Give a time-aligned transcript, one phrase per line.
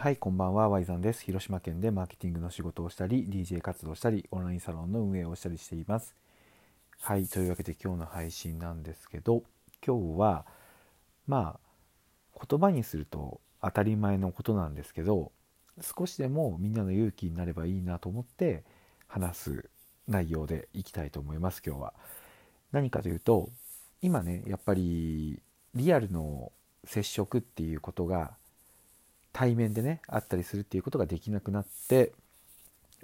[0.00, 1.22] はい、こんばんは、ワイザンです。
[1.24, 6.16] 広島県でマーケティングの仕事をしたり、DJ 活動したり、オンラインサロンの運営をしたりしています。
[7.02, 9.42] はい、というわけで今日の配信なんですけど、
[9.86, 10.46] 今日は、
[11.26, 11.60] ま
[12.34, 15.32] あ、言葉にすると当たり前のことなんですけど、
[15.82, 18.64] 少しでもみんなの勇気になればいいなと思って
[19.06, 19.68] 話す
[20.08, 21.92] 内容でいきたいと思います、今日は。
[22.72, 23.50] 何かというと、
[24.00, 25.42] 今ね、やっぱり
[25.74, 26.52] リアルの
[26.84, 28.39] 接触っていうことが
[29.32, 32.12] 対面でねあったりするっていうことができなくなって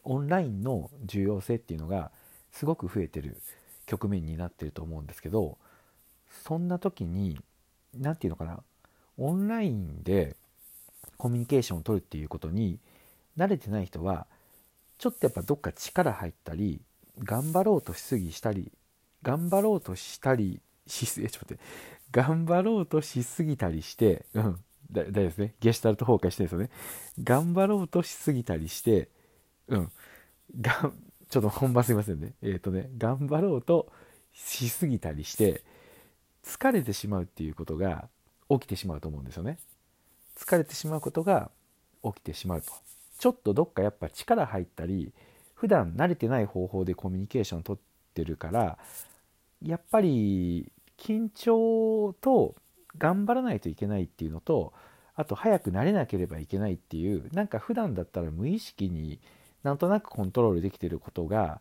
[0.05, 2.11] オンラインの重要性っていうのが
[2.53, 3.37] すごく増えてる
[3.87, 5.59] 局面になってると思うんですけど
[6.45, 7.39] そんな時に
[7.97, 8.61] 何て言うのかな
[9.19, 10.37] オンラインで
[11.17, 12.79] コミュニケーションを取るっていうことに
[13.37, 14.27] 慣れてない人は
[14.99, 16.81] ちょっとやっぱどっか力入ったり
[17.19, 18.73] 頑張ろうとしすぎしたり
[19.23, 21.63] 頑張ろうとしたりしすぎちょっと待って
[22.13, 24.61] 頑張ろうとしすぎたりして、うん、
[25.05, 25.55] だだですね。
[25.61, 26.71] ゲシュタルト崩壊してるんですよね。
[27.23, 29.09] 頑張ろうとしすぎたりして、
[29.69, 29.93] うん。
[30.61, 30.93] が
[31.29, 32.35] ちょっと本番すいませんね。
[32.43, 33.93] えっ、ー、とね、頑張ろうと
[34.33, 35.63] しすぎたりして、
[36.45, 38.09] 疲れてしまうっていうことが
[38.49, 39.59] 起きてしまうと思うんですよね。
[40.37, 41.51] 疲れてしまうことが
[42.05, 42.73] 起きてしまうと。
[43.19, 45.13] ちょっとどっかやっぱ力入ったり、
[45.55, 48.79] 普段慣れてない方法でコミュニケーション取ってるから、
[49.63, 52.55] やっぱり緊張と
[52.99, 54.73] 頑張らないといけないっていうのと
[55.15, 59.21] あと早くなれなければいけないっていうなんか普段だったら無意識に
[59.63, 61.61] なんとなくコントロールできてることが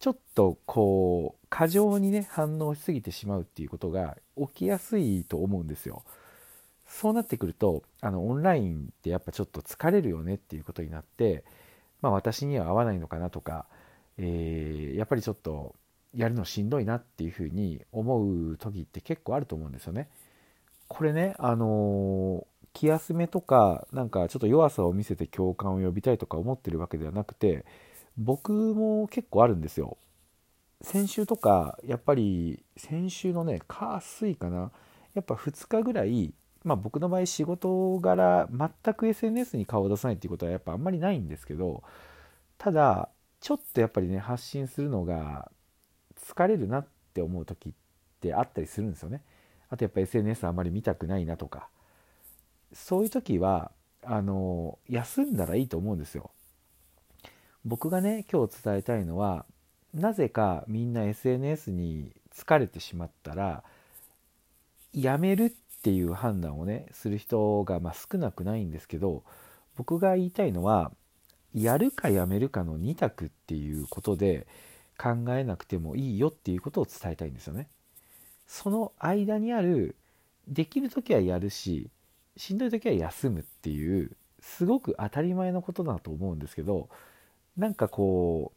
[0.00, 6.02] ちょっとこう過剰にね反応しすぎてしまうっていうことが起きやすいと思うんですよ。
[6.86, 11.44] そうなってくるとあのオンラインってやっぱちょっと疲れるよねっていうことになって、
[12.02, 13.66] まあ、私には合わないのかなとか、
[14.18, 15.74] えー、やっぱりちょっと
[16.14, 20.08] やるのしんどいなっていうふうに思う時って結構あると思うんですよね。
[20.88, 27.64] これね、あのー、気休めとか、なんかちょっと弱さを見せて共感を呼びたいとか思ってるわけではなくて、
[28.16, 29.96] 僕も結構あるんですよ。
[30.82, 34.70] 先週とか、やっぱり先週のね、火水かな。
[35.14, 41.82] やっぱ2日ぐらい、まあ僕の場合仕事柄全く SNS に顔を出さないっていうことはやっぱあんまりないんですけど、
[42.58, 43.08] ただ、
[43.40, 45.50] ちょっとやっぱりね、発信するのが
[46.20, 47.72] 疲れるなって思う時っ
[48.20, 49.22] てあったりするんですよね。
[49.70, 51.68] あとやっぱ SNS あんまり見たくないなとか
[52.72, 53.70] そういう時は
[54.02, 56.30] あの休んだらいいと思うんですよ。
[57.64, 59.46] 僕がね今日伝えたいのは
[59.94, 63.62] なぜかみんな SNS に疲れてしまったら
[64.92, 65.50] やめるっ
[65.82, 69.22] ていう判断をねする人がまあ少なくないんですけど
[69.76, 70.92] 僕が言いたいのは
[71.54, 74.46] やるかやめるかの2択っていうことで
[74.98, 77.68] 考えなくてもいいよっていうことを伝えたいんですよね。
[78.46, 79.96] その間にある
[80.48, 81.90] できる時はやるし
[82.36, 86.88] しんどい時は休むっていうすごく当たり前のことだと思うんですけど
[87.56, 88.52] なんかこ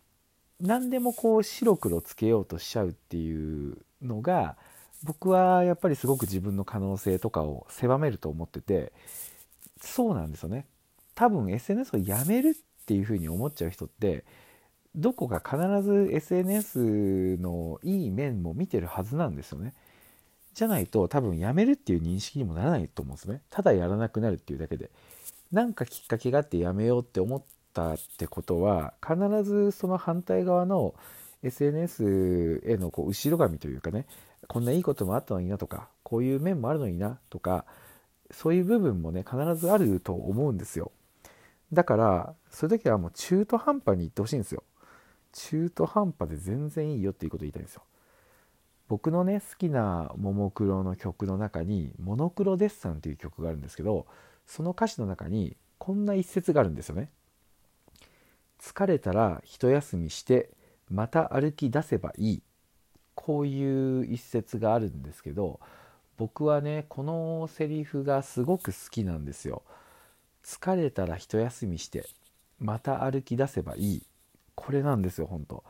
[0.59, 4.57] う何でもこう白黒つけようとしちゃうっていうのが
[5.03, 8.91] 僕はやっぱりすごく自分の可能性とかを狭めると思ってて
[9.79, 10.65] そうなんですよね。
[11.13, 14.23] 多分 SNS をやめるっていうふうに思っちゃう人って
[14.97, 19.73] どこか必ず SNS のいい面も見てるはずなんですよね。
[20.55, 23.41] じゃないと多分やめるっていう認識にもならないと思うんですね。
[23.51, 24.89] ただやらなくなるっていうだけで。
[25.51, 27.41] なんかきっかけがあってやめようって思っ
[27.73, 30.93] たってことは必ずその反対側の
[31.43, 34.05] SNS へのこう後ろ髪というかね
[34.47, 37.65] こんないいこともあったのになとかこういう面もあるのになとか
[38.31, 40.91] そういう部分もね必ずあると思うんですよ
[41.71, 44.63] だからそういう時はもう中途半端に言ってほしいんですよ
[45.33, 47.83] 中途半端で全然いいよっていうことを言いたいんですよ。
[48.87, 54.07] 僕のね好きなももクロの曲の中に「モノクロデッサン」っていう曲があるんですけど
[54.45, 57.11] その歌詞の中にこんな一節があるんですよね。
[58.59, 60.49] 疲れたら一休みして
[60.89, 62.43] また歩き出せばいい
[63.13, 65.59] こういう一節があるんですけど
[66.17, 69.63] 僕はねこのセリフがすごく好きなんですよ。
[70.43, 72.07] 疲れたら一休みして
[72.57, 74.07] また歩き出せばいい
[74.57, 75.63] これなんですよ本当。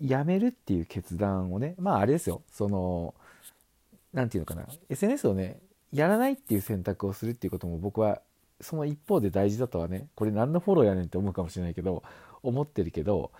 [0.00, 2.42] やめるっていう決断をねまああれですよ。
[2.50, 3.14] その
[4.12, 4.66] 何て言うのかな。
[4.88, 5.60] SNS をね
[5.92, 8.22] やらないっていう選択をするっていうことも僕は
[8.60, 12.02] その一方で大事だとはねこれ何のフォローやねんって思うかもしれないけど
[12.42, 13.30] 思ってるけど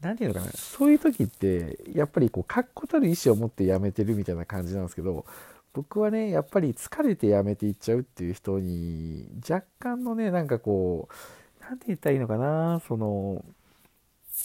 [0.00, 0.52] 何て言うのかな。
[0.52, 5.24] そういう時ってやっぱりこう確固たる意思を持ってやめてるみたいな感じなんですけど
[5.72, 12.82] 僕はねやっぱり疲れてやめていっちゃうっていう人に若干のねなんかこう何て言ったらいいのかな。
[12.86, 13.44] その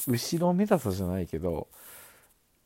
[0.07, 1.67] 後ろめたさじゃないけど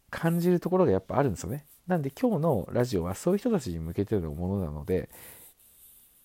[0.09, 1.65] 感じるところがやっぱあるんですよね。
[1.87, 5.09] なんで今日のラジオはそういう人たちに向けてのものなので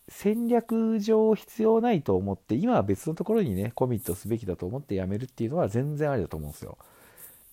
[0.08, 6.78] 戦略上必要ないと思って今は別のところにねコミットすべきだと思って辞めるっていうのは全然ありだと思うんですよ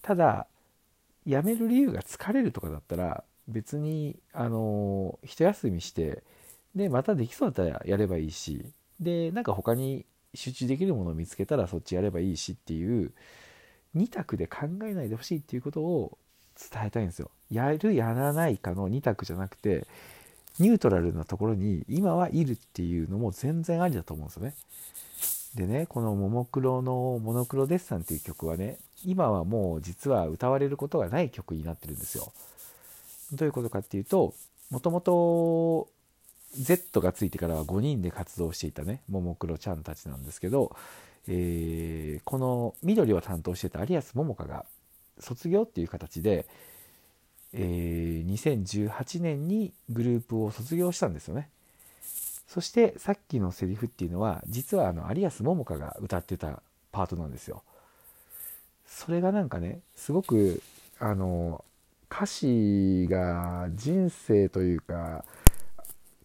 [0.01, 0.47] ただ
[1.25, 6.23] 辞める理由が疲れるとかだったら別にあの一休みして
[6.75, 8.65] でまたできそうだったらやればいいし
[8.99, 10.05] でなんか他に
[10.35, 13.11] 集中できるものを見つけたらそっちやればいいしっていう
[13.95, 16.17] 2択で考えないでほしいっていうことを
[16.71, 17.29] 伝えたいんですよ。
[17.51, 19.85] やるやらないかの2択じゃなくて
[20.59, 24.53] ニュートラルなところに今はいるっていうのも全然ありだと思うんですよね。
[25.55, 32.33] でねこの「ももクロのモノクロデッサン」っていう曲はね今はもう実は歌われることがない曲になってるんですよ。
[33.33, 34.33] どういうことかっていうと
[34.69, 35.87] もともと
[36.59, 40.75] Z がついてからは5人で活動していたねももクロちゃんたちなんですけど、
[41.27, 44.65] えー、この緑を担当してた有安桃香が
[45.19, 46.45] 卒業っていう形で、
[47.53, 51.49] えー、2018年にグループを卒業したんですよね。
[52.47, 56.61] そしてさっきのセリフっていうのは実はあの有安桃香が歌ってた
[56.91, 57.63] パートなんですよ。
[58.85, 60.61] それがなんかねすごく
[60.99, 61.63] あの
[62.11, 65.25] 歌詞が人生というか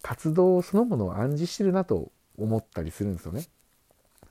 [0.02, 3.46] 活動そのものを暗示してるなと思ったりするんですよね。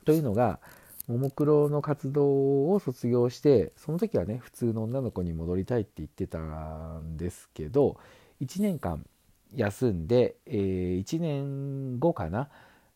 [0.08, 0.58] というのが
[1.06, 7.98] ももクロの活動を卒業してその時はね普通の女の子に戻りたいって言ってたんですけど
[8.40, 9.04] 1年間
[9.54, 12.48] 休んで、えー、1年後かな？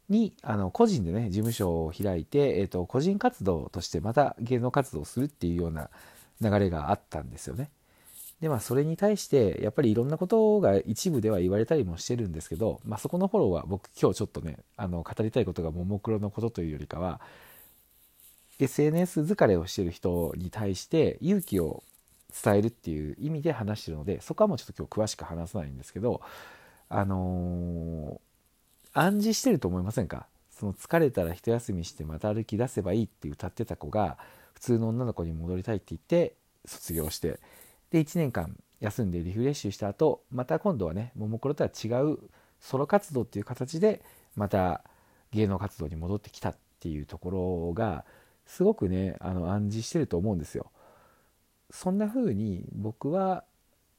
[0.09, 5.91] にあの個人でね事務所を開いて、えーと個人活動としてまた芸能活動をするっていうような
[6.41, 7.70] 流れがあったんですよね。
[8.42, 17.20] でまあそれに対してやっぱりいろんなことが一部では言われたりもしてるんですけど、まあ、そこのフォローは僕今日ちょっとねあの語りたいことがももクロのことというよりかは
[18.58, 21.84] SNS 疲れをしてる人に対して勇気を
[22.44, 26.20] 伝えるっていう意味で話してるのでそこはもうちょっと今日詳しく話さないんですけど
[26.88, 30.26] あのー、暗示してると思いませんか？
[30.50, 34.18] その疲れたら一休みしてまた歩き出せばいいって歌ってた子が
[34.54, 36.34] 普通の女の子に戻りたいって言って
[36.66, 37.38] 卒業して。
[37.92, 42.18] で1年間休んでリフレッシュした後また今度はねももクロとは違う
[42.58, 44.02] ソロ活動っていう形で
[44.34, 44.82] また
[45.30, 47.30] 芸能活動に戻ってきたっていうとこ
[47.70, 48.04] ろが
[48.46, 50.70] すごくねあの暗示してると思うんですよ。
[51.70, 53.44] そんな風に僕は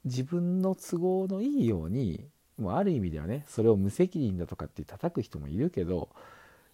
[0.05, 2.25] 自分の都合のいいように
[2.57, 6.09] もうある意味ではねそれを無責任だとかって叩く人もいるけど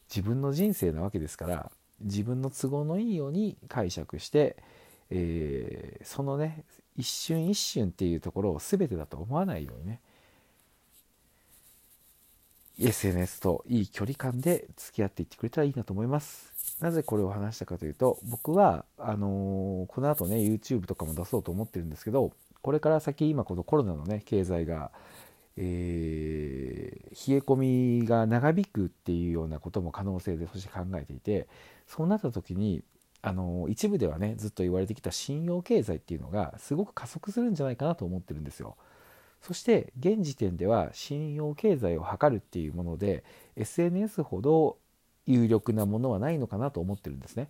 [0.09, 1.71] 自分の人生なわけですから
[2.01, 4.57] 自分の都合のいいように解釈して、
[5.09, 6.65] えー、そのね
[6.99, 10.01] 一瞬一瞬っていうところを全てだと思わないようにね
[12.77, 16.53] SNS といい距離感で付き合っていってくれたらいいなと思います。
[16.81, 22.31] なぜこれを話したかというと僕はあのー、この後ね YouTube とかも出そうと思ってるんですけど
[22.61, 24.91] これから先今このコロナのね経済が、
[25.57, 27.55] えー、冷え込
[28.01, 31.47] みが長引くっていうようなことも可能性でそして考えていて
[31.87, 32.81] そうなった時に
[33.21, 38.77] あの一部ではねずっと言われてきた信用経済っていうのがすごく加速するんじゃないかなと思ってるんですよ。
[39.41, 43.23] そして現時点では信用経済を図るっていうもので
[43.55, 44.77] SNS ほど
[45.25, 47.49] 有力なものはないのかなと思ってるんですね。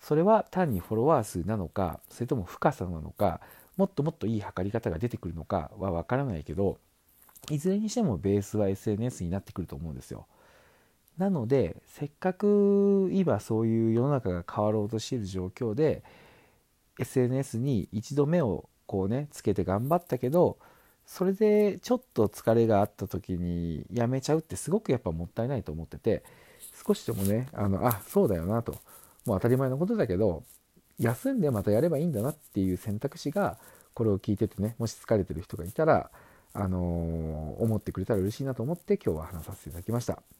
[0.00, 3.40] それは単にフォロワー数なのかそれとも深さなのか
[3.76, 6.78] もっともっといい測り方が出てくるのかはわからないけど
[7.50, 10.26] いずれにしてもベースは SNS になってくると思うんですよ。
[11.18, 16.02] なのでせっかく今そういう世の中が変わろうとしている状況で
[16.98, 20.58] SNS に一度目をこうねつけて頑張ったけど
[21.06, 26.22] それでちょっと疲れがあった時にやめちゃうってすごくやっぱもったいないと思ってて
[26.86, 28.72] 少しでもねあのあそうだよなと
[29.26, 30.44] もう当たり前のことだけど
[30.98, 33.58] 休んでまたやればいいんだなっていう選択肢が
[33.94, 36.10] これを聞いててねもし疲れてる人がいたら
[36.52, 40.39] あのー、思ってくれたら嬉しいなと思って今日は話させていただきました。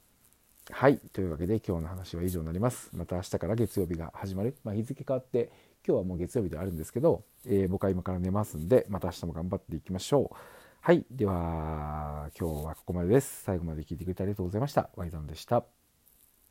[0.72, 0.98] はい。
[1.12, 2.90] というわけで今日の話は以上になります。
[2.94, 4.56] また明日から月曜日が始まる。
[4.64, 5.50] まあ、日付変わって
[5.86, 10.36] 今日はもう月曜日ではあるんですけど、えー、僕は今から寝ますんで、また明日も頑張っていきましょう。
[10.80, 11.04] はい。
[11.10, 13.42] では、今日はここまでです。
[13.44, 14.90] 最後まで聞いてくれてありがとうございました。
[14.96, 15.79] ワイザンでした。